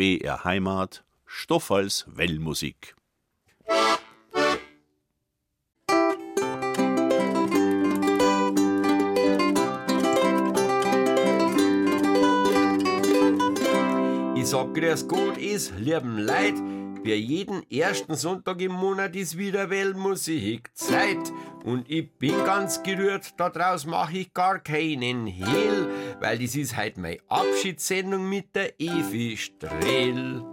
[0.00, 2.96] BR Heimat, Stoff als Wellmusik.
[14.34, 16.54] Ich sag grüß Gott ist, lieben Leid,
[17.02, 21.32] für jeden ersten Sonntag im Monat ist wieder Wellmusik Zeit.
[21.64, 25.88] Und ich bin ganz gerührt, da draus mach ich gar keinen Hehl,
[26.20, 30.44] weil das ist halt meine Abschiedssendung mit der Evi Strehl.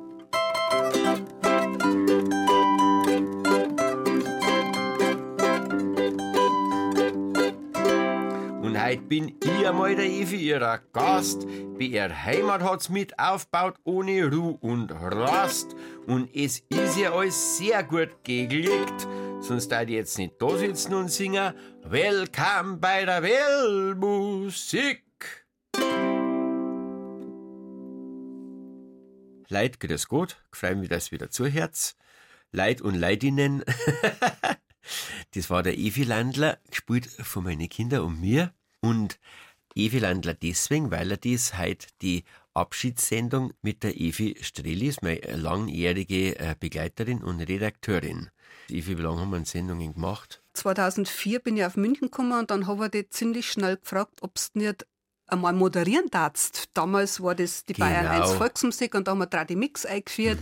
[8.88, 11.46] Heute bin ich einmal der Evi, ihrer Gast.
[11.78, 15.76] BR Heimat hat's mit aufgebaut, ohne Ruhe und Rast.
[16.06, 19.06] Und es ist ja alles sehr gut gelegt.
[19.42, 21.54] Sonst da jetzt nicht da sitzen und singen.
[21.84, 25.04] Willkommen bei der Wellmusik.
[29.50, 31.98] Leid, grüß Gott, freue mich, dass wieder zuhört.
[32.54, 33.66] Leid und Leidinnen.
[35.36, 38.54] das war der Evi Landler, gespielt von meinen Kindern und mir.
[38.88, 39.20] Und
[39.76, 45.20] Evi Landler deswegen, weil er das heute die Abschiedssendung mit der Evi Strehl ist, meine
[45.36, 48.30] langjährige äh, Begleiterin und Redakteurin.
[48.70, 50.42] Evi, wie lange haben wir Sendungen gemacht?
[50.54, 54.36] 2004 bin ich auf München gekommen und dann habe ich dich ziemlich schnell gefragt, ob
[54.36, 54.88] du nicht
[55.28, 56.70] einmal moderieren darfst.
[56.74, 57.88] Damals war das die Genau.
[57.88, 60.40] Bayern 1 Volksmusik und da haben wir gerade die Mix eingeführt.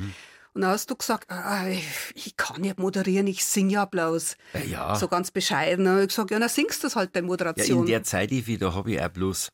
[0.55, 4.37] Und dann hast du gesagt, ah, ich, ich kann nicht moderieren, ich singe ja bloß.
[4.53, 4.95] Äh, ja.
[4.95, 5.83] So ganz bescheiden.
[5.85, 7.85] Dann hab ich gesagt, ja, dann singst du das halt bei Ja, in Moderation.
[7.85, 9.49] der Zeit, Evi, da habe ich auch bloß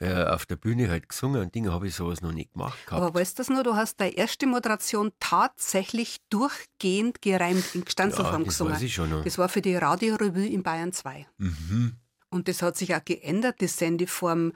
[0.00, 3.02] äh, auf der Bühne halt gesungen und Dinge habe ich sowas noch nicht gemacht gehabt.
[3.02, 8.32] Aber weißt du das nur, du hast deine erste Moderation tatsächlich durchgehend gereimt in Gstanzelform
[8.32, 8.72] Ja, das gesungen.
[8.74, 9.22] weiß ich schon noch.
[9.24, 11.26] Das war für die Radiorevue in Bayern 2.
[11.36, 11.96] Mhm.
[12.30, 14.52] Und das hat sich auch geändert, die Sendeform.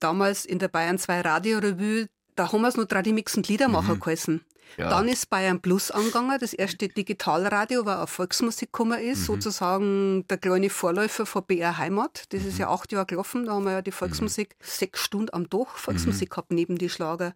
[0.00, 4.44] Damals in der Bayern 2 Radiorevue, da haben wir es noch Tradimix und Liedermacher geheißen.
[4.76, 4.82] Mhm.
[4.82, 4.90] Ja.
[4.90, 9.10] Dann ist Bayern Plus angegangen, das erste Digitalradio, war auf Volksmusik gekommen Mhm.
[9.12, 12.24] ist, sozusagen der kleine Vorläufer von BR Heimat.
[12.32, 12.48] Das Mhm.
[12.48, 15.60] ist ja acht Jahre gelaufen, da haben wir ja die Volksmusik sechs Stunden am Tag
[15.60, 15.76] Mhm.
[15.76, 17.34] Volksmusik gehabt, neben die Schlager.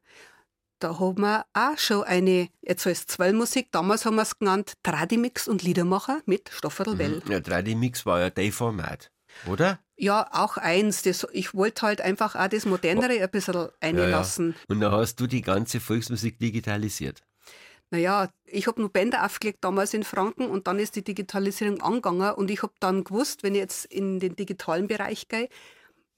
[0.79, 4.73] Da haben wir auch schon eine, jetzt heißt es Zwölmusik, damals haben wir es genannt
[4.83, 7.23] Tradimix und Liedermacher mit Stofferl Well.
[7.29, 9.13] Ja, 3D-Mix war ja dein Format,
[9.47, 9.79] oder?
[10.03, 11.03] Ja, auch eins.
[11.03, 14.57] Das, ich wollte halt einfach auch das Modernere ein bisschen einlassen.
[14.67, 17.23] Und dann hast du die ganze Volksmusik digitalisiert.
[17.93, 22.33] Naja, ich habe nur Bänder aufgelegt damals in Franken und dann ist die Digitalisierung angegangen
[22.33, 25.49] und ich habe dann gewusst, wenn ich jetzt in den digitalen Bereich gehe,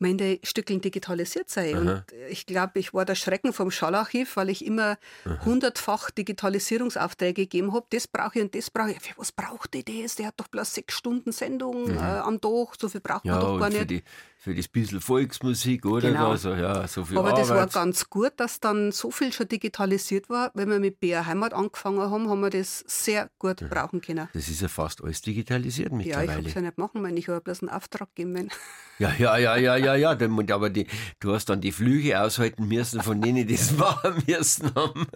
[0.04, 1.76] meine Stückeln digitalisiert sei.
[1.76, 4.98] Und ich glaube, ich war der Schrecken vom Schallarchiv, weil ich immer
[5.44, 7.86] hundertfach Digitalisierungsaufträge gegeben habe.
[7.90, 9.00] Das brauche ich und das brauche ich.
[9.00, 10.16] Für was braucht ich das?
[10.16, 12.74] Der hat doch bloß sechs Stunden Sendung äh, am Tag.
[12.78, 13.90] So viel braucht Ja, man doch gar für, nicht.
[13.90, 14.02] die,
[14.44, 16.10] für das bisschen Volksmusik, oder?
[16.10, 16.32] Genau.
[16.32, 17.72] Da, so, ja, so viel Aber das war Arbeit.
[17.72, 20.50] ganz gut, dass dann so viel schon digitalisiert war.
[20.52, 24.28] Wenn wir mit BR Heimat angefangen haben, haben wir das sehr gut brauchen können.
[24.34, 26.48] Das ist ja fast alles digitalisiert Ja, ich habe mittlerweile.
[26.48, 27.16] es ja nicht machen wollen.
[27.16, 28.50] Ich habe bloß einen Auftrag gegeben.
[29.00, 30.10] Ja, ja, ja, ja, ja, ja.
[30.52, 30.86] Aber die,
[31.18, 35.08] du hast dann die Flüge aushalten müssen, von denen die das machen müssen haben.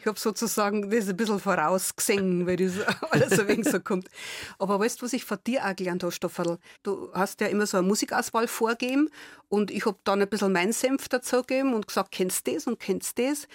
[0.00, 2.72] Ich habe sozusagen das ein bisschen vorausgesehen, weil das
[3.10, 4.08] alles ein wenig so kommt.
[4.58, 6.58] Aber weißt du, was ich von dir auch gelernt habe, Stofferl?
[6.82, 9.10] Du hast ja immer so eine Musikauswahl vorgegeben
[9.48, 12.78] und ich habe dann ein bisschen meinen Senf dazu gegeben und gesagt, kennst das und
[12.78, 13.48] kennst das.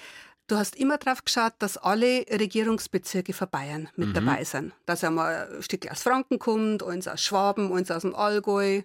[0.48, 4.74] Du hast immer drauf geschaut, dass alle Regierungsbezirke von Bayern mit dabei sind.
[4.86, 8.84] Dass einmal ein Stück aus Franken kommt, eins aus Schwaben, eins aus dem Allgäu.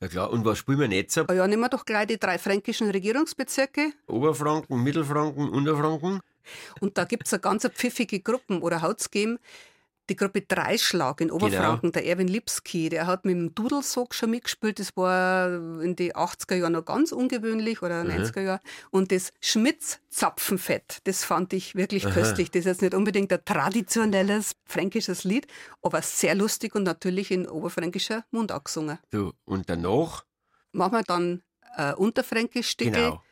[0.00, 1.16] Ja klar, und was spielen wir jetzt?
[1.18, 3.92] Ah ja, nehmen wir doch gleich die drei fränkischen Regierungsbezirke.
[4.06, 6.20] Oberfranken, Mittelfranken, Unterfranken?
[6.80, 9.38] Und da gibt's eine ganz pfiffige Gruppen oder hat's gegeben.
[10.12, 14.78] Die Gruppe Dreischlag in Oberfranken, der Erwin Lipski, der hat mit dem Dudelsog schon mitgespielt.
[14.78, 15.48] Das war
[15.80, 18.60] in die 80er Jahren noch ganz ungewöhnlich oder 90er Jahre.
[18.90, 22.50] Und das Schmitz-Zapfenfett, das fand ich wirklich köstlich.
[22.50, 25.46] Das ist jetzt nicht unbedingt ein traditionelles fränkisches Lied,
[25.80, 28.98] aber sehr lustig und natürlich in oberfränkischer Mundart gesungen.
[29.08, 30.26] Du, und danach?
[30.72, 31.42] Machen wir dann
[31.78, 32.90] äh, Unterfränkisch-Stücke.
[32.90, 33.22] Genau.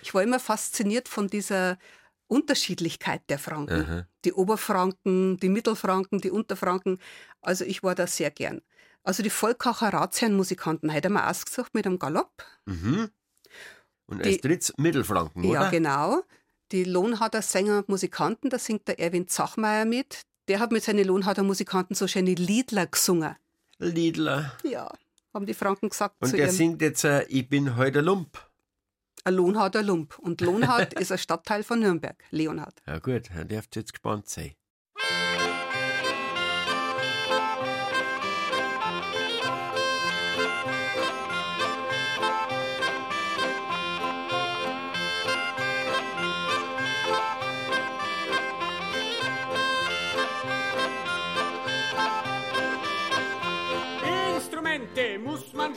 [0.00, 1.76] Ich war immer fasziniert von dieser
[2.26, 4.06] Unterschiedlichkeit der Franken.
[4.24, 6.98] Die Oberfranken, die Mittelfranken, die Unterfranken.
[7.40, 8.62] Also ich war da sehr gern.
[9.02, 12.44] Also die Volkacher Ratsherrenmusikanten haben wir ausgesucht mit einem Galopp.
[12.64, 13.10] Mhm.
[14.06, 15.62] Und als drittes Mittelfranken, oder?
[15.62, 16.22] Ja, genau.
[16.72, 20.22] Die Lohnharder Sänger und Musikanten, da singt der Erwin Zachmeier mit.
[20.48, 23.36] Der hat mit seinen Lohnharder Musikanten so schöne Liedler gesungen.
[23.78, 24.52] Liedler.
[24.62, 24.90] Ja,
[25.32, 28.38] haben die Franken gesagt Und zu der singt jetzt, äh, ich bin heute Lump.
[29.24, 30.18] Ein Lohnharder Lump.
[30.18, 32.82] Und Lohnhard ist ein Stadtteil von Nürnberg, Leonhard.
[32.86, 34.52] Ja gut, dann dürft ihr jetzt gespannt sein.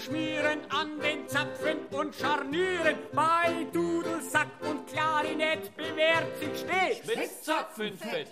[0.07, 2.95] Schmieren an den Zapfen und Scharnieren.
[3.13, 8.27] Bei Dudelsack und Klarinett bewährt sich stets Schmitz-Zapfenfett.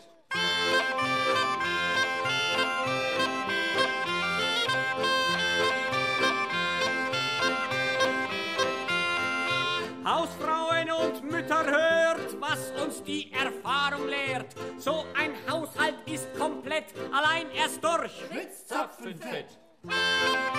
[10.06, 14.56] Hausfrauen und Mütter hört, was uns die Erfahrung lehrt.
[14.78, 19.48] So ein Haushalt ist komplett, allein erst durch Schmitz-Zapfenfett.
[19.82, 20.55] Früher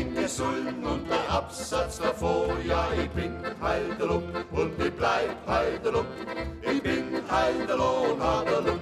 [0.00, 2.56] Der Sulden und der Absatz davor.
[2.66, 6.06] Ja, ich bin Heidelup und ich bleib Heidelup.
[6.62, 8.80] Ich bin Heidelo und Heidelup.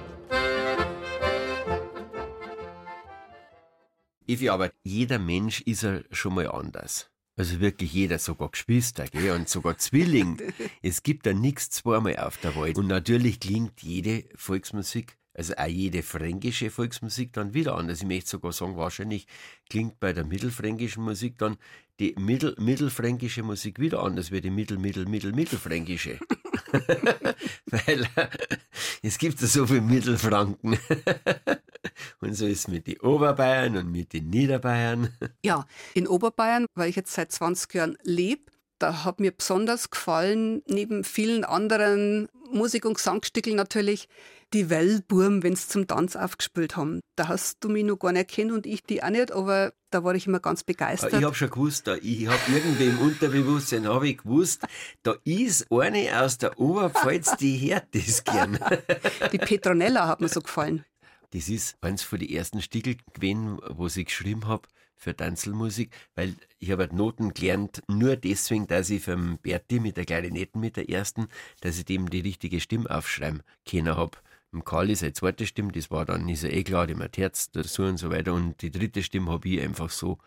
[4.27, 7.09] Evi, aber jeder Mensch ist ja schon mal anders.
[7.35, 10.41] Also wirklich jeder, sogar Geschwister, gell, und sogar Zwilling.
[10.81, 12.77] es gibt da nichts zweimal auf der Welt.
[12.77, 18.01] Und natürlich klingt jede Volksmusik, also auch jede fränkische Volksmusik dann wieder anders.
[18.01, 19.25] Ich möchte sogar sagen, wahrscheinlich
[19.69, 21.55] klingt bei der mittelfränkischen Musik dann
[22.01, 26.19] die mittel, mittelfränkische Musik wieder anders wie die mittel, mittel, mittel, mittelfränkische.
[27.67, 28.27] Weil äh,
[29.01, 30.77] es gibt ja so viele Mittelfranken.
[32.19, 35.13] und so ist es mit den Oberbayern und mit den Niederbayern.
[35.45, 40.63] Ja, in Oberbayern, weil ich jetzt seit 20 Jahren lebe, da hat mir besonders gefallen,
[40.67, 44.09] neben vielen anderen Musik- und Gesangstückeln natürlich,
[44.53, 47.01] die Wellburm, wenn sie zum Tanz aufgespielt haben.
[47.15, 50.03] Da hast du mich noch gar nicht kennt und ich die auch nicht, aber da
[50.03, 51.13] war ich immer ganz begeistert.
[51.13, 54.61] Ich habe schon gewusst, da, ich habe irgendwie im Unterbewusstsein habe ich gewusst,
[55.03, 58.59] da ist eine aus der Oberpfalz, die hört das gern.
[59.31, 60.85] Die Petronella hat mir so gefallen.
[61.31, 66.35] Das ist eins von den ersten Stickel gewesen, wo ich geschrieben habe für Tanzelmusik, weil
[66.57, 70.75] ich habe halt Noten gelernt, nur deswegen, dass ich vom Berti mit der Klarinetten mit
[70.75, 71.27] der ersten,
[71.61, 74.17] dass ich dem die richtige Stimme aufschreiben können habe.
[74.51, 77.51] Im Karl ist eine zweite Stimme, das war dann, ist ja eh klar, die Terz
[77.51, 78.33] dazu und so weiter.
[78.33, 80.17] Und die dritte Stimme habe ich einfach so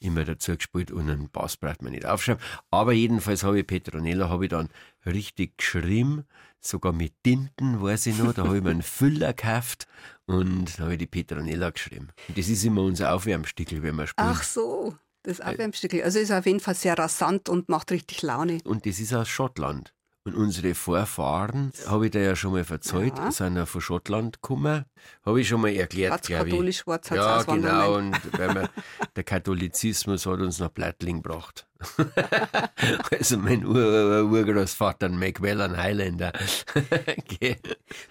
[0.00, 2.42] immer dazu gespielt und einen Bass braucht man nicht aufschreiben.
[2.70, 4.68] Aber jedenfalls habe ich Petronella habe ich dann
[5.06, 6.24] richtig geschrieben,
[6.60, 9.86] sogar mit Tinten, weiß ich noch, da habe ich mir einen Füller gekauft
[10.26, 12.08] und da habe ich die Petronella geschrieben.
[12.28, 14.28] Und das ist immer unser Aufwärmstickel, wenn wir spielen.
[14.28, 16.02] Ach so, das Abwärmstückel.
[16.02, 18.58] Also ist auf jeden Fall sehr rasant und macht richtig Laune.
[18.64, 19.94] Und das ist aus Schottland.
[20.28, 23.30] Und unsere Vorfahren, habe ich dir ja schon mal verzeiht, Ja.
[23.32, 24.84] sind ja von Schottland gekommen.
[25.24, 26.52] Habe ich schon mal erklärt, glaube ich.
[26.52, 27.96] Katholisch war es Ja, genau.
[27.96, 28.70] Und weil wir,
[29.16, 31.66] der Katholizismus hat uns nach Blattling gebracht.
[33.10, 36.32] also mein Ur Ur Urgroßvater, ein McWell, ein Highlander.
[37.16, 37.56] okay.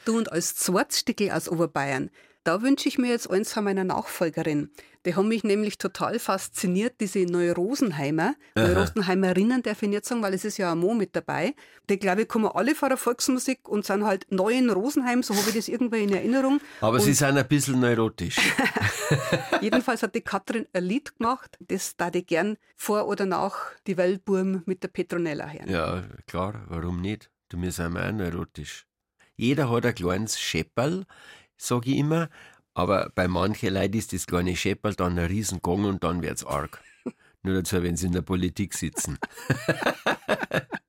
[0.06, 2.10] Du und als Zweitstickel aus Oberbayern,
[2.48, 4.72] da wünsche ich mir jetzt eins von meiner Nachfolgerin.
[5.06, 10.46] Die haben mich nämlich total fasziniert, diese Neurosenheimer, Neurosenheimerinnen darf ich nicht sagen, weil es
[10.46, 11.56] ist ja ein Mo mit dabei.
[11.90, 15.36] Die, glaube ich, kommen alle von der Volksmusik und sind halt neu in Rosenheim, so
[15.36, 16.62] habe ich das irgendwie in Erinnerung.
[16.80, 18.38] Aber und sie sind ein bisschen neurotisch.
[19.62, 23.98] Jedenfalls hat die Katrin ein Lied gemacht, das da ich gern vor oder nach die
[23.98, 25.70] Wellburm mit der Petronella hören.
[25.70, 27.30] Ja, klar, warum nicht?
[27.50, 28.88] Du, wir sind auch neurotisch.
[29.40, 31.06] Jeder hat ein kleines Schepperl,
[31.58, 32.30] sage ich immer,
[32.74, 36.82] aber bei manchen Leuten ist das kleine Schepperl dann ein Riesengong und dann wird's arg.
[37.44, 39.18] Nur dazu, wenn sie in der Politik sitzen.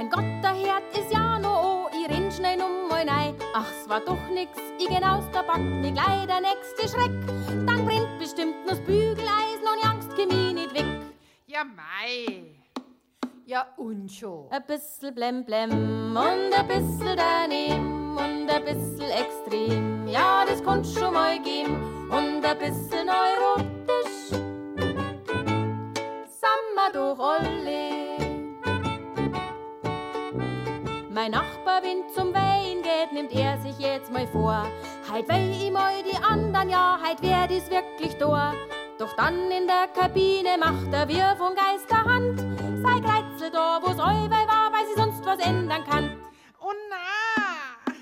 [0.00, 3.34] Mein Gott, der Herd ist ja noch an, ich renn schnell um mal rein.
[3.52, 7.12] Ach, es war doch nix, ich geh aus der Back, mir gleich der nächste Schreck.
[7.66, 10.86] Dann brennt bestimmt noch das Bügeleisen und die Angst komm ich nicht weg.
[11.48, 12.44] Ja, mei.
[13.44, 14.50] Ja, und schon.
[14.50, 20.08] Ein bisschen blem blem und ein bisschen daneben und ein bisschen extrem.
[20.08, 24.30] Ja, das kann's schon mal geben und ein bisschen neurotisch.
[26.24, 27.99] Sind wir doch alle.
[31.20, 34.64] Mein Nachbar, wenn zum Wein geht, nimmt er sich jetzt mal vor.
[35.12, 38.54] Heut weh ich mal die anderen, ja, heut werd ich's wirklich da.
[38.98, 42.40] Doch dann in der Kabine macht er wir von Geisterhand.
[42.82, 46.16] Sei Greizel da, wo's allweil war, weil sie sonst was ändern kann.
[46.58, 47.92] Oh na,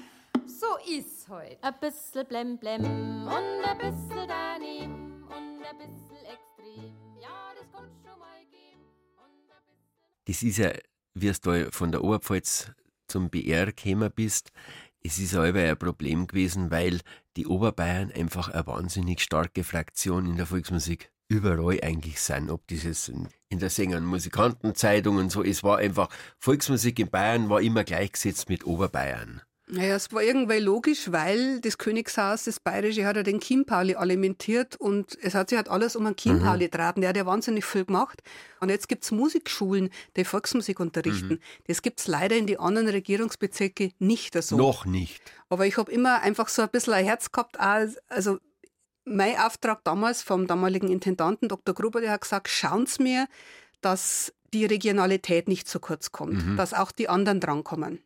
[0.46, 1.58] so ist heut.
[1.60, 2.84] Ein bisschen blem blem
[3.26, 6.94] und ein bisschen daneben und ein bisschen extrem.
[7.20, 8.86] Ja, das kann's schon mal geben.
[9.16, 10.70] Und ein bisschen Das ist ja,
[11.14, 12.70] wie du da von der Oberpfalz
[13.08, 14.52] zum BR gekommen bist,
[15.02, 17.00] es ist aber ein Problem gewesen, weil
[17.36, 22.50] die Oberbayern einfach eine wahnsinnig starke Fraktion in der Volksmusik überall eigentlich sind.
[22.50, 27.10] Ob dieses in, in der Sänger- und Musikantenzeitung und so, es war einfach, Volksmusik in
[27.10, 29.42] Bayern war immer gleichgesetzt mit Oberbayern.
[29.70, 34.76] Naja, es war irgendwie logisch, weil das Königshaus, das Bayerische, hat ja den Chimpauli alimentiert
[34.76, 36.70] und es hat sich halt alles um einen Chimpauli Mhm.
[36.70, 37.00] geraten.
[37.02, 38.22] Der hat ja wahnsinnig viel gemacht.
[38.60, 41.34] Und jetzt gibt's Musikschulen, die Volksmusik unterrichten.
[41.34, 41.40] Mhm.
[41.66, 44.56] Das gibt's leider in die anderen Regierungsbezirke nicht so.
[44.56, 45.20] Noch nicht.
[45.50, 47.60] Aber ich habe immer einfach so ein bisschen ein Herz gehabt.
[47.60, 48.38] Also
[49.04, 51.74] mein Auftrag damals vom damaligen Intendanten Dr.
[51.74, 53.26] Gruber, der hat gesagt, schauen Sie mir,
[53.80, 56.56] dass die Regionalität nicht zu kurz kommt, Mhm.
[56.56, 57.98] dass auch die anderen drankommen.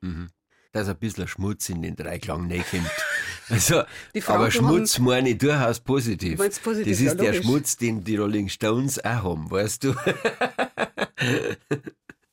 [0.73, 2.91] Dass ein bisschen Schmutz in den Dreiklang reinkommt.
[3.49, 3.83] Also,
[4.26, 6.38] aber Schmutz meine ich durchaus positiv.
[6.38, 7.45] Positiv, das ja, ist der logisch.
[7.45, 9.95] Schmutz, den die Rolling Stones auch haben, weißt du?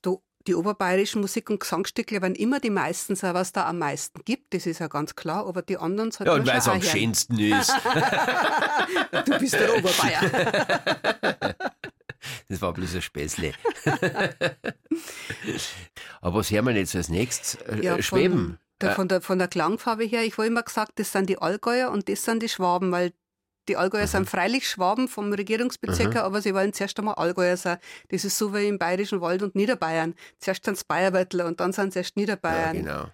[0.01, 4.22] Du, die oberbayerischen Musik- und Gesangstücke werden immer die meisten sein, was da am meisten
[4.24, 6.81] gibt, das ist ja ganz klar, aber die anderen sollten Ja, und weil es am
[6.81, 7.74] schönsten ist.
[9.25, 11.55] Du bist der Oberbayer.
[12.47, 13.53] Das war bloß ein Späßle.
[16.21, 17.55] Aber was hören wir jetzt als nächstes?
[17.61, 18.38] Äh, Ja, Schweben.
[18.38, 21.29] Von der, Äh, von, der, von der Klangfarbe her, ich habe immer gesagt, das sind
[21.29, 23.13] die Allgäuer und das sind die Schwaben, weil
[23.67, 27.77] die Allgäuer sind freilich Schwaben vom Regierungsbezirk her, aber sie wollen zuerst einmal Allgäuer sein.
[28.07, 30.15] Das ist so wie im Bayerischen Wald und Niederbayern.
[30.39, 32.77] Zuerst sind es Bayerwörtler und dann sind es erst ja, Niederbayern.
[32.77, 33.11] genau.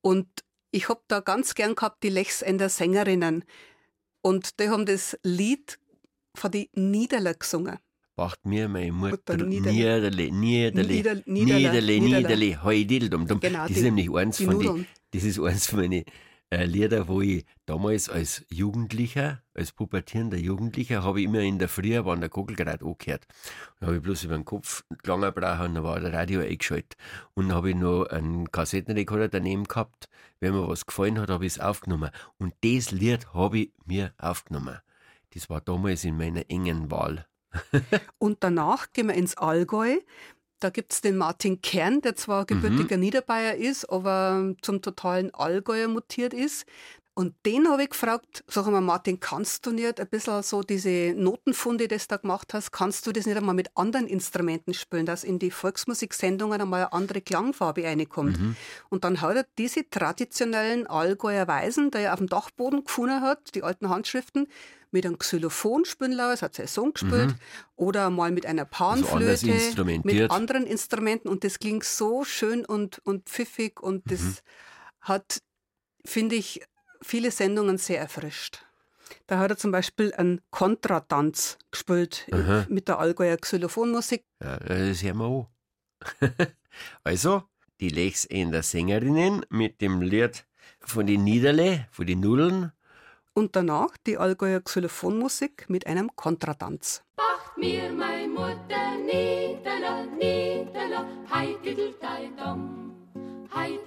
[0.00, 0.28] Und
[0.70, 3.44] ich habe da ganz gern gehabt die Lechsender Sängerinnen.
[4.20, 5.80] Und die haben das Lied
[6.36, 7.78] von die Niederler gesungen.
[8.18, 9.36] Wacht mir meine Mutter
[9.72, 10.82] Niederle, Niederle.
[11.24, 13.26] Niederle, Nieder- Niederle, Heudildum.
[13.40, 16.04] Genau, Das ist nämlich eins von die, das ist eins von meinen
[16.50, 21.68] äh, Lieder, wo ich damals als Jugendlicher, als pubertierender Jugendlicher, habe ich immer in der
[21.68, 23.26] Früh, wenn der Kugel gerade angehört.
[23.78, 26.96] Dann habe ich bloß über den Kopf gelangen brauchen und dann war der Radio eingeschaltet.
[27.34, 30.08] Und habe ich noch einen Kassettenrekorder daneben gehabt.
[30.40, 32.10] Wenn mir was gefallen hat, habe ich es aufgenommen.
[32.38, 34.78] Und das Lied habe ich mir aufgenommen.
[35.34, 37.26] Das war damals in meiner engen Wahl.
[38.18, 39.98] Und danach gehen wir ins Allgäu.
[40.60, 45.86] Da gibt es den Martin Kern, der zwar gebürtiger Niederbayer ist, aber zum totalen Allgäuer
[45.86, 46.66] mutiert ist.
[47.18, 51.14] Und den habe ich gefragt, sag mal, Martin, kannst du nicht ein bisschen so diese
[51.16, 55.04] Notenfunde, die du da gemacht hast, kannst du das nicht einmal mit anderen Instrumenten spielen,
[55.04, 58.38] dass in die Volksmusiksendungen einmal eine andere Klangfarbe reinkommt?
[58.38, 58.54] Mhm.
[58.88, 63.52] Und dann hat er diese traditionellen Allgäuer Weisen, die er auf dem Dachboden gefunden hat,
[63.56, 64.46] die alten Handschriften,
[64.92, 67.34] mit einem Xylophon spielen lassen, es hat Saison gespielt,
[67.74, 68.70] oder mal mit einer Mhm.
[68.70, 70.04] Also Panflöte, instrumentiert.
[70.04, 74.34] mit anderen Instrumenten und das klingt so schön und, und pfiffig und das Mhm.
[75.00, 75.42] hat,
[76.04, 76.62] finde ich,
[77.02, 78.64] viele Sendungen sehr erfrischt.
[79.26, 82.66] Da hat er zum Beispiel einen Kontratanz gespielt Aha.
[82.68, 84.24] mit der Allgäuer Xylophonmusik.
[84.42, 85.48] Ja, das hören wir
[86.20, 86.46] an.
[87.04, 87.42] also,
[87.80, 90.46] die Lechsender Sängerinnen mit dem Lied
[90.80, 92.72] von den Niederle, von den Nullen.
[93.34, 97.02] Und danach die Allgäuer Xylophonmusik mit einem Kontratanz.
[97.16, 102.94] Macht mir mein Mutter Niederla, Niederla, hei diddlei dom,
[103.54, 103.78] hei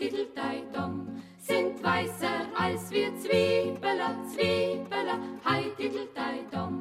[0.74, 1.21] dom,
[1.52, 6.74] sind weißer als wir Zwiebeler, Zwiebeler, hei diddlei dom,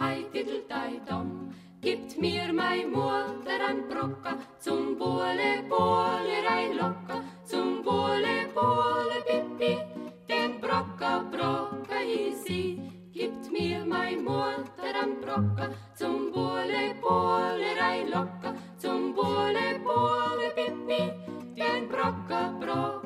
[0.00, 1.28] hei diddlei dom.
[1.80, 9.78] Gibt mir mein Mutter an Brocker, zum Bohle, Bohle rein locker, zum Bohle, Bohle, Pipi,
[10.28, 12.80] den Brocker, Brocker easy.
[13.12, 21.02] Gibt mir mein Mutter an Brocker, zum Bohle, Bohle rein locker, zum Bohle, Bohle, Pipi,
[21.56, 23.05] den Brocker, Brocker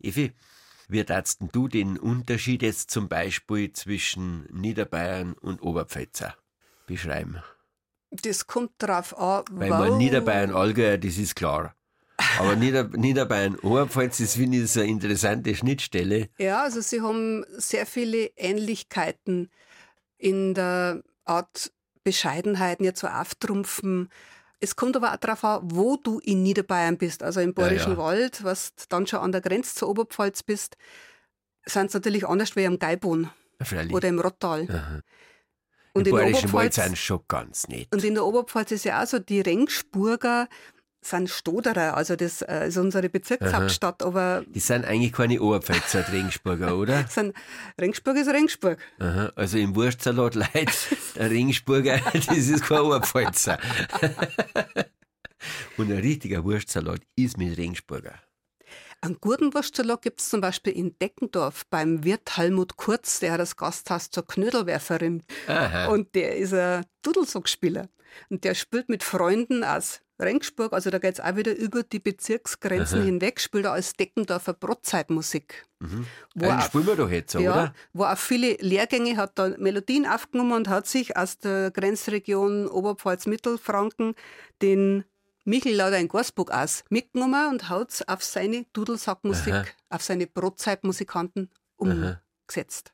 [0.00, 0.32] Evi,
[0.88, 6.34] wie darfst du den Unterschied jetzt zum Beispiel zwischen Niederbayern und Oberpfälzer
[6.86, 7.42] beschreiben?
[8.10, 11.76] Das kommt drauf an, Weil man Niederbayern, Allgäuer, das ist klar.
[12.38, 16.28] Aber Nieder, Niederbayern, Oberpfalz, das finde ich so eine interessante Schnittstelle.
[16.38, 19.50] Ja, also sie haben sehr viele Ähnlichkeiten
[20.18, 24.08] in der Art Bescheidenheit, nicht so auftrumpfen.
[24.60, 27.22] Es kommt aber auch darauf an, wo du in Niederbayern bist.
[27.22, 27.98] Also im Bayerischen ja.
[27.98, 30.76] Wald, was dann schon an der Grenze zur Oberpfalz bist,
[31.64, 33.30] sind es natürlich anders wie am Geibon
[33.62, 33.92] Freilich.
[33.92, 34.66] oder im Rottal.
[34.70, 35.00] Aha.
[35.92, 37.88] Und Im in der Bayerischen Wald Oberpfalz sind schon ganz nett.
[37.92, 40.48] Und in der Oberpfalz ist ja auch so, die Rengsburger
[41.02, 46.76] sind Stoderer, also das äh, ist unsere Bezirkshauptstadt, aber Die sind eigentlich keine Oberpfälzer, Regensburger,
[46.78, 47.06] oder?
[47.08, 47.34] sind,
[47.80, 48.78] Rengsburg ist Rengsburg.
[48.98, 49.32] Aha.
[49.34, 50.70] Also im Wurstsalat leid,
[51.16, 53.58] der Regensburger, das ist kein Oberpfälzer.
[55.78, 58.14] Und ein richtiger Wurstsalat ist mit Regensburger.
[59.02, 63.40] Einen guten Wurstsalat gibt es zum Beispiel in Deckendorf beim Wirt Helmut Kurz, der hat
[63.40, 65.22] das Gasthaus zur Knödelwerferin.
[65.46, 65.86] Aha.
[65.86, 67.88] Und der ist ein Dudelsackspieler.
[68.28, 71.98] Und der spielt mit Freunden aus Rengsburg, also da geht es auch wieder über die
[71.98, 75.64] Bezirksgrenzen hinweg, spielt er als Deckendorfer Brotzeitmusik.
[76.34, 77.74] Wo Einen auch- spielen wir doch jetzt, ja, oder?
[77.92, 84.14] wo auch viele Lehrgänge hat da Melodien aufgenommen und hat sich aus der Grenzregion Oberpfalz-Mittelfranken
[84.62, 85.04] den
[85.44, 89.64] Michel Lauder in Gorsburg aus mitgenommen und hat auf seine Dudelsackmusik, Aha.
[89.88, 92.92] auf seine Brotzeitmusikanten umgesetzt.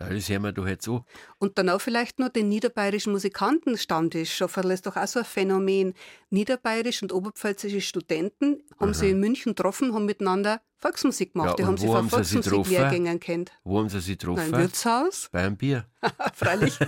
[0.00, 1.04] Ja, das hören wir doch jetzt so.
[1.38, 4.34] Und dann auch vielleicht noch den niederbayerischen Musikantenstammtisch.
[4.34, 5.92] Schofferl ist doch auch so ein Phänomen.
[6.30, 11.50] Niederbayerisch und oberpfälzische Studenten haben sie in München getroffen, haben miteinander Volksmusik gemacht.
[11.50, 13.52] Ja, die haben sie von sie Volksmusiklehrgängen kennt.
[13.62, 14.52] Wo haben sie sich Na, Im getroffen?
[14.52, 15.86] Wirtshaus, Bei einem Bier.
[16.34, 16.78] freilich.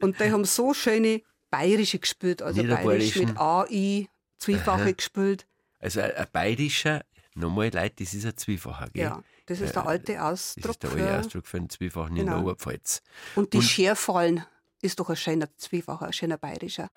[0.00, 5.46] und die haben so schöne bayerische gespielt, also bayerisch mit AI, zweifache gespielt.
[5.78, 9.04] Also ein, ein bayerischer, nochmal Leute, das ist ein Zwiefacher, gell?
[9.04, 10.70] Ja, das ist der alte Das Ausdruck.
[10.70, 12.46] ist der alte Ausdruck für einen Zwiefachen in der Genau.
[12.46, 13.02] Oberpfalz.
[13.34, 14.44] Und die Und- Scherfallen
[14.80, 16.88] ist doch ein schöner Zwiefacher, ein schöner bayerischer.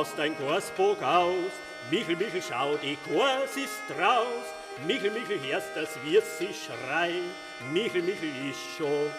[0.00, 1.52] Aus dein Korsburg aus.
[1.90, 4.46] Michel, Michel, schau, die Kors ist draus.
[4.86, 7.24] Michel, Michel, hörst, das wird sie schreien.
[7.70, 9.10] Michel, Michel ist schon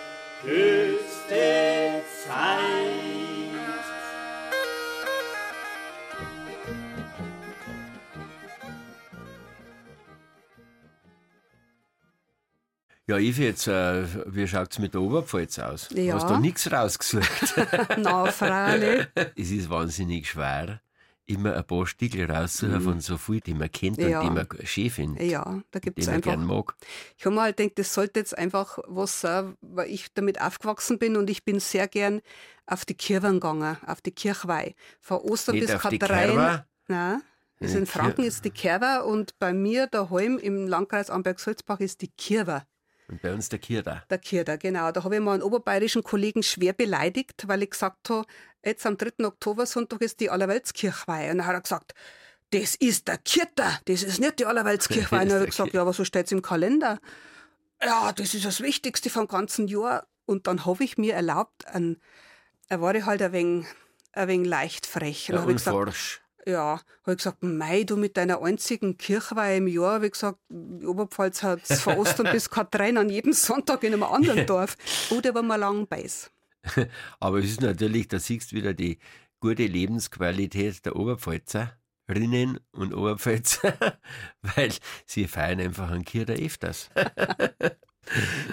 [0.41, 3.80] höchste Zeit.
[13.07, 15.89] Ja, Evi, jetzt, äh, wie schaut es mit der Oberpfalz aus?
[15.93, 16.15] Ja.
[16.15, 17.55] Hast du nichts rausgesucht?
[17.97, 19.05] Na, Frauli.
[19.35, 20.79] es ist wahnsinnig schwer,
[21.25, 24.21] immer ein paar Stickel rauszusuchen von so viel, die man kennt Ja.
[24.21, 26.31] und die man schön findet, Ja, da gibt es man einfach.
[26.31, 26.75] gern mag.
[27.17, 30.99] Ich habe mir halt gedacht, das sollte jetzt einfach was sein, weil ich damit aufgewachsen
[30.99, 32.21] bin und ich bin sehr gern
[32.67, 34.75] auf die Kirchen gegangen, auf die Kirchweih.
[35.01, 36.61] Von Ostern Nicht bis Katharin.
[36.87, 37.21] Nein.
[37.59, 42.07] Also in Franken ist die Kerber und bei mir daheim im Landkreis Amberg-Sulzbach ist die
[42.09, 42.63] Kirwer.
[43.11, 44.03] Und bei uns der Kirda.
[44.09, 44.91] Der Kirder, genau.
[44.91, 48.25] Da habe ich mal einen oberbayerischen Kollegen schwer beleidigt, weil ich gesagt habe,
[48.63, 49.25] jetzt am 3.
[49.25, 51.31] Oktobersonntag ist die Allerweltskirchweih.
[51.31, 51.93] Und dann hat er gesagt,
[52.51, 55.21] das ist der Kirter, das ist nicht die Allerweltskirchweih.
[55.23, 56.99] Und dann habe ich gesagt, ja, aber so steht es im Kalender.
[57.83, 60.07] Ja, das ist das Wichtigste vom ganzen Jahr.
[60.25, 61.97] Und dann habe ich mir erlaubt, ein,
[62.69, 63.65] er war ich halt ein wenig,
[64.13, 65.29] ein wenig leicht frech.
[65.29, 66.21] Und Ja, und gesagt, forsch.
[66.45, 70.39] Ja, habe ich gesagt, Mei, du mit deiner einzigen Kirchweih im Jahr, habe ich gesagt,
[70.49, 74.77] Oberpfalz hat von Ostern bis Katrin an jedem Sonntag in einem anderen Dorf.
[75.09, 76.31] Oh, der war mal lang beiß.
[77.19, 78.99] Aber es ist natürlich, da siehst du wieder die
[79.39, 83.73] gute Lebensqualität der Oberpfälzerinnen und Oberpfälzer,
[84.41, 84.71] weil
[85.05, 86.89] sie feiern einfach einen Kirda öfters.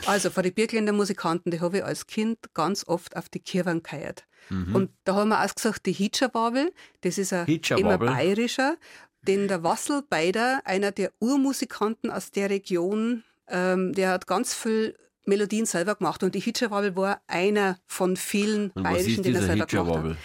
[0.06, 3.82] Also, von den Birkländer Musikanten, die habe ich als Kind ganz oft auf die Kirchen
[3.82, 4.27] gehört.
[4.48, 4.74] Mhm.
[4.74, 6.72] Und da haben wir ausgesagt, die Hitscherwabel,
[7.02, 7.46] das ist ein
[7.76, 8.76] immer bayerischer,
[9.22, 14.94] den der Wassel Beider, einer der Urmusikanten aus der Region, ähm, der hat ganz viel
[15.24, 16.22] Melodien selber gemacht.
[16.22, 20.16] Und die Hitscherwabel war einer von vielen Und bayerischen, den er selber gemacht hat.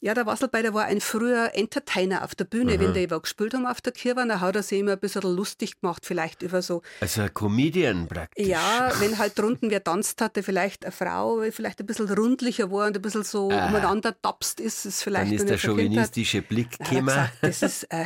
[0.00, 2.78] Ja, der Wasselbeider war ein früher Entertainer auf der Bühne.
[2.78, 5.22] Wenn die was gespielt haben auf der Kirche, dann hat er sich immer ein bisschen
[5.22, 8.46] lustig gemacht, vielleicht über so Also ein Comedian praktisch.
[8.46, 12.70] ja, wenn halt drunten wer tanzt hatte, vielleicht eine Frau, die vielleicht ein bisschen rundlicher
[12.70, 13.66] war und ein bisschen so Ah.
[13.68, 17.28] umeinander tapst ist, ist vielleicht Dann ist der chauvinistische Blick hat er gekommen.
[17.40, 18.04] das ist äh,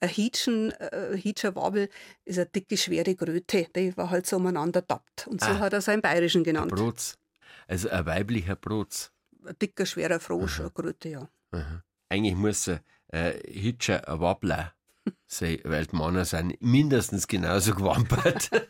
[0.00, 1.88] ein Hitschen, äh, Hitscher Wabel
[2.24, 5.26] ist eine dicke, schwere Gröte, die war halt so umeinander tappt.
[5.26, 5.58] Und so Ah.
[5.58, 6.72] hat er seinen Bayerischen Ein genannt.
[6.74, 7.16] Brotz.
[7.66, 9.10] Also ein weiblicher Brotz.
[9.46, 11.28] Ein dicker, schwerer Frosch, eine Gröte, ja.
[12.08, 14.72] Eigentlich muss er äh, Hitscher ein Wabbler
[15.26, 18.50] sein, weil die Männer sind mindestens genauso gewampert.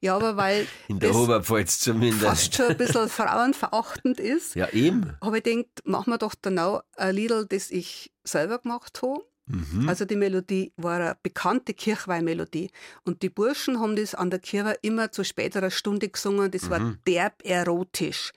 [0.00, 2.54] Ja, aber weil In der das Oberpfalz fast zumindest.
[2.54, 5.14] schon ein bisschen frauenverachtend ist, Ja, eben.
[5.22, 9.22] habe ich gedacht, machen wir doch dann auch ein Liedl, das ich selber gemacht habe.
[9.50, 9.88] Mhm.
[9.88, 12.70] Also die Melodie war eine bekannte Kirchweihmelodie.
[13.04, 16.50] Und die Burschen haben das an der Kirche immer zu späterer Stunde gesungen.
[16.50, 18.32] Das war derb erotisch.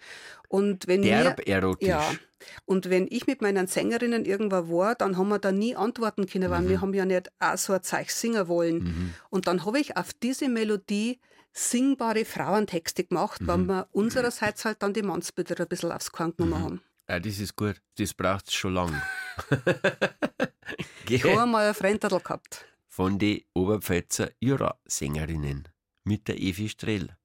[0.47, 1.05] Und wenn Mhm.
[1.05, 1.87] Derb wir, erotisch.
[1.87, 2.11] Ja.
[2.65, 6.49] Und wenn ich mit meinen Sängerinnen irgendwo war, dann haben wir da nie antworten können,
[6.51, 6.69] weil Mhm.
[6.69, 9.13] wir haben ja nicht auch so ein Zeug singen wollen.
[9.29, 11.19] Und dann habe ich auf diese Melodie
[11.53, 13.47] singbare Frauentexte gemacht, Mhm.
[13.47, 16.81] weil wir unsererseits halt dann die Mannsbilder ein bisschen aufs Korn genommen haben.
[17.07, 17.81] Ja, das ist gut.
[17.97, 18.75] Das braucht es schon
[20.65, 20.87] lang.
[21.09, 22.65] Ich habe einmal ein Freundadel gehabt.
[22.87, 25.67] Von den Oberpfälzer Jura-Sängerinnen
[26.03, 27.17] mit der Evi Strehl.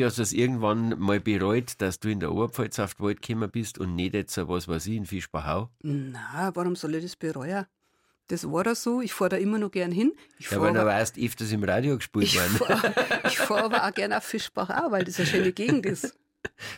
[0.00, 3.20] Evi, hast du das irgendwann mal bereut, dass du in der Oberpfalz auf den Wald
[3.22, 5.68] gekommen bist und nicht jetzt, so was weiß ich, in Fischbachau?
[5.82, 7.66] Na, warum soll ich das bereuen?
[8.28, 10.12] Das war da so, ich fahre da immer noch gern hin.
[10.38, 12.94] Ich Ja, fahre weil du weißt, öfters im Radio gespielt ich worden.
[13.24, 16.16] ich fahr aber auch gern auf Fischbachau, weil das eine schöne Gegend ist.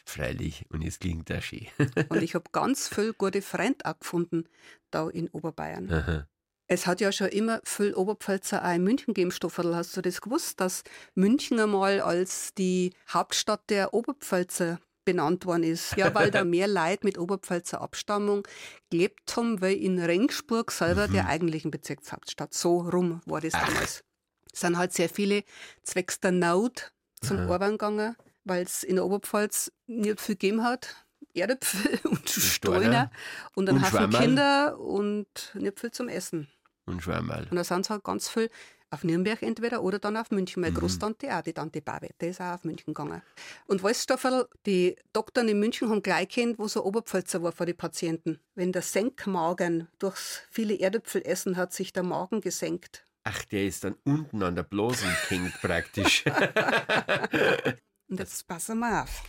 [0.04, 1.68] Freilich, und es klingt auch schön.
[2.08, 4.44] Und ich habe ganz viele gute Freunde auch gefunden,
[4.90, 5.88] da in Oberbayern.
[5.92, 6.26] Aha.
[6.72, 9.76] Es hat ja schon immer viel Oberpfälzer auch in München gegeben, Stofferl.
[9.76, 15.94] Hast du das gewusst, dass München einmal als die Hauptstadt der Oberpfälzer benannt worden ist?
[15.98, 18.48] Ja, weil da mehr Leute mit Oberpfälzer Abstammung
[18.88, 22.54] gelebt haben, weil in Regensburg selber der eigentlichen Bezirkshauptstadt.
[22.54, 24.02] So rum war das damals.
[24.50, 25.44] Es sind halt sehr viele
[25.82, 30.96] zwecks der Not zum Arbeiten gegangen, weil es in der Oberpfalz nicht viel gegeben hat.
[31.34, 33.10] Erdäpfel und Steiner
[33.54, 34.10] und Und Haufen.
[34.10, 36.48] Kinder und nicht viel zum Essen.
[36.86, 37.46] Und Schwammerl.
[37.50, 38.50] Und da sind sie halt ganz viel
[38.92, 40.60] auf Nürnberg entweder oder dann auf München.
[40.60, 40.68] Mhm.
[40.68, 43.22] Meine Großtante auch, die Tante Babe, die ist auch auf München gegangen.
[43.66, 47.42] Und weißt du, Stofferl, die Doktoren in München haben gleich kennt, wo so ein Oberpfälzer
[47.42, 48.38] war für die Patienten.
[48.54, 53.04] Wenn der Senkmagen durchs viele Erdäpfel essen hat sich der Magen gesenkt.
[53.24, 56.24] Ach, der ist dann unten an der Blasen gehängt praktisch.
[58.08, 59.22] Und jetzt passen wir auf.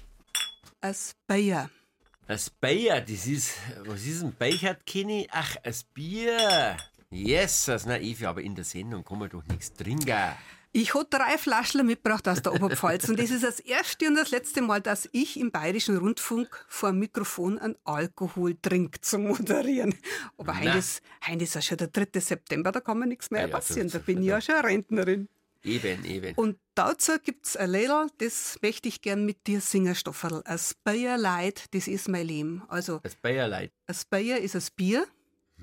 [0.81, 1.69] Als Bayer.
[2.27, 5.27] Das Bier, das ist, was ist ein Beichert, Kenny?
[5.31, 6.77] Ach, das Bier.
[7.13, 10.11] Yes, das na Evi, aber in der Sendung kann man doch nichts trinken.
[10.75, 14.31] Ich habe drei Flaschen mitgebracht aus der Oberpfalz und das ist das erste und das
[14.31, 19.93] letzte Mal, dass ich im Bayerischen Rundfunk vor dem Mikrofon einen Alkoholtrink zu moderieren.
[20.35, 22.19] Aber heute ist, heute ist ja schon der 3.
[22.19, 23.89] September, da kann mir nichts mehr ja, passieren.
[23.91, 25.29] Da bin ich ja schon Rentnerin.
[25.63, 26.33] Eben, eben.
[26.35, 30.41] Und dazu gibt's ein Liedl, das möchte ich gern mit dir singen, Stofferl.
[30.43, 32.63] Ein Speierleid, das ist mein Leben.
[32.67, 33.71] Also, Das Bayerleid.
[33.85, 35.05] ein Speier ist ein Bier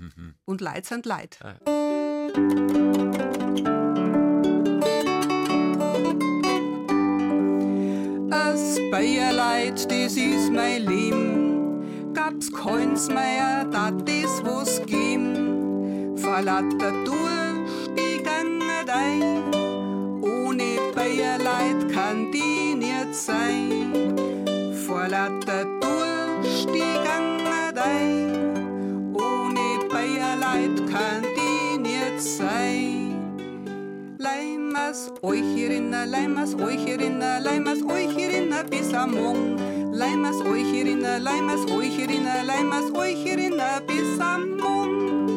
[0.00, 0.34] Mhm.
[0.46, 1.38] und Leid sind Leid.
[1.42, 1.56] Ah.
[8.30, 12.14] Ein Speierleid, das ist mein Leben.
[12.14, 16.16] Gab's keins mehr, dat das was geben.
[16.16, 19.54] Vor lauter Durchstiegen nicht ein.
[20.22, 23.92] Ohne Bayerleid kann die nicht sein.
[24.86, 25.66] Vor lauter
[34.90, 39.57] Leimers euch herinnen, leimers euch herinnen, leimers euch herinnen bis am Morgen.
[39.92, 45.29] Leimers euch herinnen, leimers euch herinnen, leimers euch herinnen bis am Morgen.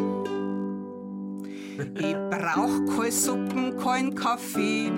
[2.00, 4.92] Ich brauch kein Suppen, kein Kaffee.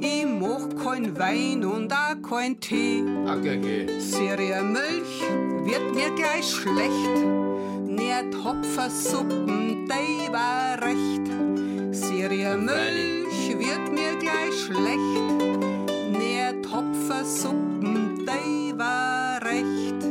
[0.00, 3.04] Ich mach kein Wein und auch kein Tee.
[3.98, 5.20] Serie Milch
[5.66, 7.26] wird mir gleich schlecht.
[7.84, 11.28] Nährt Hopfersuppen, die war recht.
[11.92, 13.19] Serie Milch
[13.70, 15.26] wird mir gleich schlecht.
[16.10, 20.02] Nährt Hopfersuppen, die war recht.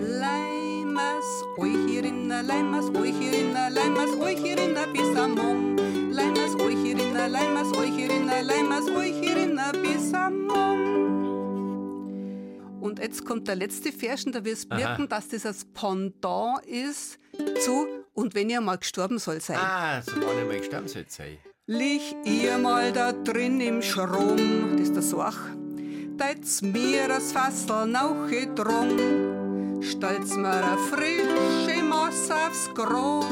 [0.00, 5.76] Leimers euch herinnen, leimers euch herinnen, leimers euch herinnen bis am Morgen.
[6.10, 11.22] Leimers euch herinnen, leimers euch herinnen, leimers euch herinnen bis am Morgen.
[12.80, 16.66] Und jetzt kommt der letzte Vers und da wirst du merken, dass das das Pendant
[16.66, 17.18] ist
[17.64, 19.56] zu Und wenn ihr mal gestorben soll sein.
[19.58, 21.38] Ah, so war nicht mal gestorben soll sein.
[21.68, 25.38] Lich ihr mal da drin im Schrom, das ist der Sorch,
[26.16, 33.24] deit's mir das Fassel nauche drum, stellt's mir a frische Maß aufs Gro,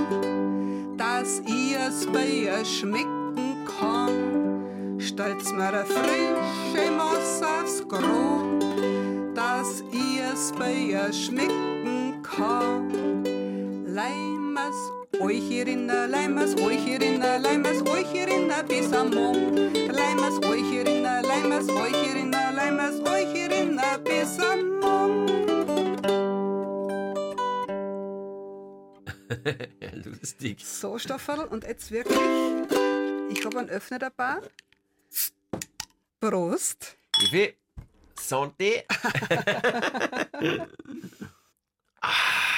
[0.96, 5.00] dass ihr's bei ihr schmecken kann.
[5.00, 8.60] Stellt's mir a frische Maß aufs Gro,
[9.34, 13.24] dass ihr's bei ihr schmecken kann.
[13.86, 14.99] Leimers
[16.10, 19.74] leimers euch herinnen, leimers herinnen bis am Morgen.
[19.88, 20.40] Leimers
[21.22, 25.96] leimers euch herinnen, leimers euch herinnen bis am Morgen.
[29.80, 30.64] Ja, lustig.
[30.64, 32.18] So, Stofferl, und jetzt wirklich,
[33.30, 34.38] ich habe einen Öffner dabei.
[36.20, 36.96] Prost.
[38.16, 38.84] Santé.
[42.02, 42.49] ah.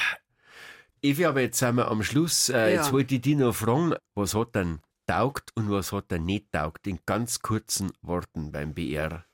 [1.03, 2.49] Evi, aber jetzt sind wir am Schluss.
[2.49, 2.81] Äh, Ja.
[2.81, 6.51] Jetzt wollte ich dich noch fragen, was hat denn taugt und was hat denn nicht
[6.51, 6.87] taugt?
[6.87, 9.25] In ganz kurzen Worten beim BR.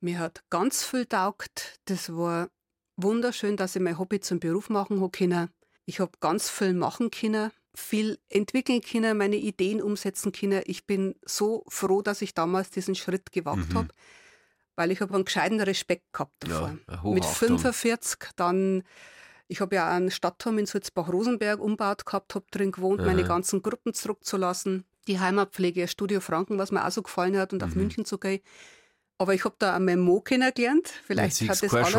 [0.00, 1.80] Mir hat ganz viel taugt.
[1.86, 2.48] Das war
[2.96, 5.50] wunderschön, dass ich mein Hobby zum Beruf machen habe können.
[5.84, 10.62] Ich habe ganz viel machen können, viel entwickeln können, meine Ideen umsetzen können.
[10.66, 13.74] Ich bin so froh, dass ich damals diesen Schritt gewagt Mhm.
[13.74, 13.88] habe,
[14.76, 16.68] weil ich habe einen gescheiten Respekt gehabt davor.
[16.68, 16.78] eine
[17.14, 17.58] Mit Hochachtung.
[17.58, 18.82] 45 dann
[19.48, 23.28] Ich habe ja einen Stadtturm in Sulzbach-Rosenberg umbaut gehabt, habe drin gewohnt, meine Aha.
[23.28, 24.84] ganzen Gruppen zurückzulassen.
[25.06, 27.82] Die Heimatpflege, Studio Franken, was mir auch so gefallen hat und auf Mhm.
[27.82, 28.40] München zu gehen.
[29.18, 30.88] Aber ich habe da auch mein Mo kennengelernt.
[31.04, 31.94] Vielleicht Ja, hat das alles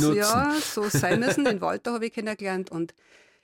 [0.00, 0.16] Nutzen.
[0.16, 1.44] ja, so sein müssen.
[1.58, 2.94] Den Walter habe ich kennengelernt und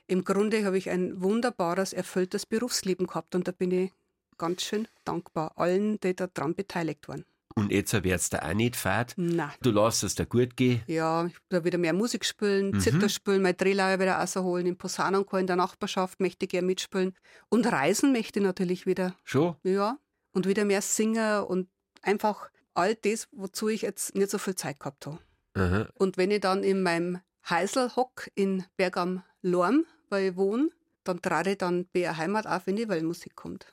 [0.06, 3.92] im Grunde habe ich ein wunderbares, erfülltes Berufsleben gehabt und da bin ich
[4.38, 7.24] ganz schön dankbar allen, die da dran beteiligt waren.
[7.54, 9.12] Und jetzt wird's da auch nicht fad.
[9.16, 10.82] Na, Du lässt es dir gut gehen.
[10.86, 12.80] ja, ich da wieder mehr Musik spielen, Mhm.
[12.80, 17.14] Zither spielen, meine Drehleier wieder rausholen, im Posaunenchor in der Nachbarschaft möchte ich gerne mitspielen
[17.48, 19.14] und reisen möchte ich natürlich wieder.
[19.24, 19.56] Schon?
[19.62, 19.98] Ja,
[20.32, 21.68] und wieder mehr singen und
[22.00, 25.18] einfach all das, wozu ich jetzt nicht so viel Zeit gehabt habe.
[25.54, 25.88] Aha.
[25.98, 30.70] Und wenn ich dann in meinem Heisel hock in Berg am Lorm, weil ich wohne,
[31.04, 33.66] dann trage ich dann BR Heimat auf, wenn die Weltmusik kommt.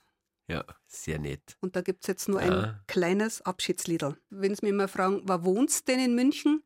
[0.49, 1.55] Ja, sehr nett.
[1.61, 2.43] Und da gibt es jetzt nur Ah.
[2.43, 4.17] ein kleines Abschiedsliedl.
[4.31, 6.63] Wenn Sie mich immer fragen, wo wohnst denn in München?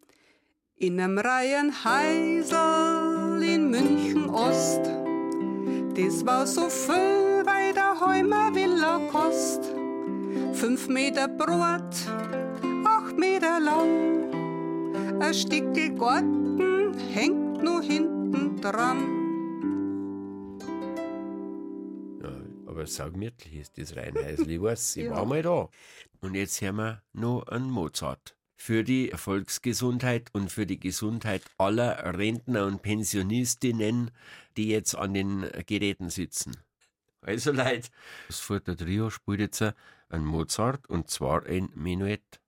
[0.76, 4.82] In einem Reihenheisel in München Ost.
[5.96, 9.62] Das war so viel bei der Heumer Villa kost.
[10.54, 11.96] Fünf Meter breit,
[12.86, 14.32] acht Meter lang.
[15.22, 19.23] Ein Stücke Garten hängt nur hinten dran.
[22.74, 24.50] Aber saugemütlich ist das Rheinheisel.
[24.50, 25.12] Ich weiß, ich Ja.
[25.12, 25.70] war mal da.
[26.22, 28.36] Und jetzt hören wir noch einen Mozart.
[28.56, 34.12] Für die Volksgesundheit und für die Gesundheit aller Rentner und Pensionistinnen,
[34.58, 36.56] die jetzt an den Geräten sitzen.
[37.22, 37.90] Also Leute,
[38.28, 42.40] das Furter Trio spielt jetzt ein Mozart und zwar ein Menuett.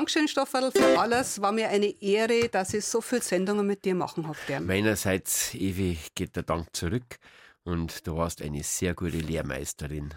[0.00, 1.42] Dankeschön, Stofferl, für alles.
[1.42, 4.38] War mir eine Ehre, dass ich so viele Sendungen mit dir machen habe.
[4.60, 7.18] Meinerseits, Evi, geht der Dank zurück
[7.64, 10.14] und du warst eine sehr gute Lehrmeisterin.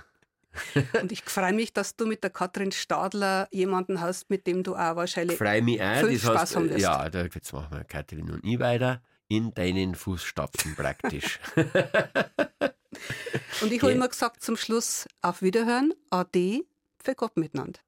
[1.02, 4.74] Und ich freue mich, dass du mit der Katrin Stadler jemanden hast, mit dem du
[4.76, 6.08] auch wahrscheinlich Freue mich auch.
[6.08, 6.80] viel Spaß heißt, haben wirst.
[6.80, 11.42] ja, da, jetzt machen wir Kathrin und ich weiter in deinen Fußstapfen praktisch.
[13.62, 13.98] Und ich habe Ja.
[13.98, 16.62] immer gesagt zum Schluss, auf Wiederhören, Ade,
[17.04, 17.82] für Gott miteinander.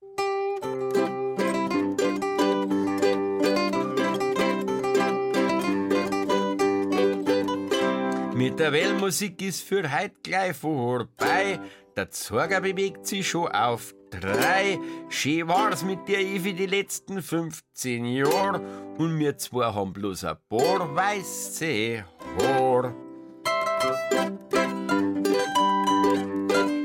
[8.36, 11.58] Mit der Wellmusik ist für heut gleich vorbei.
[11.96, 14.78] Der Zorger bewegt sich schon auf drei.
[15.08, 18.60] Schön war's mit dir, Evi, die letzten 15 Jahre.
[18.98, 22.04] Und wir zwei haben bloß ein paar weiße
[22.38, 22.94] Haar.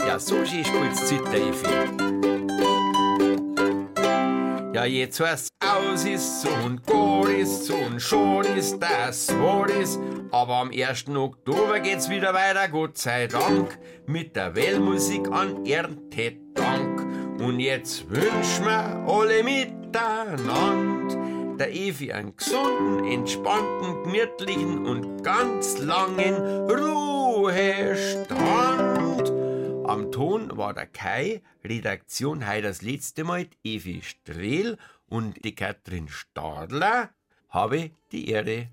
[0.07, 2.00] Ja, so schön spielt's Zither, Evi.
[4.81, 9.69] Ja, jetzt heißt aus ist so und gut ist so und schon ist das wahr
[9.69, 9.99] ist.
[10.31, 11.07] Aber am 1.
[11.11, 17.07] Oktober geht's wieder weiter, Gott sei Dank, mit der Wellmusik an Erntedank.
[17.43, 21.15] Und jetzt wünschen wir alle miteinander
[21.59, 26.37] der Evi einen gesunden, entspannten, gemütlichen und ganz langen
[26.71, 28.31] Ruhestand.
[29.91, 34.79] Am Ton war der Kai, Redaktion heute das letzte Mal Evi Strehl
[35.09, 37.11] und die Katrin Stadler.
[37.49, 38.69] Habe die Ehre.